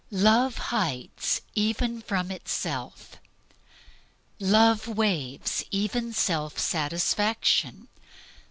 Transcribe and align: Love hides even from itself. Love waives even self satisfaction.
Love 0.09 0.57
hides 0.57 1.41
even 1.53 2.01
from 2.01 2.31
itself. 2.31 3.17
Love 4.39 4.87
waives 4.87 5.63
even 5.69 6.11
self 6.11 6.57
satisfaction. 6.57 7.87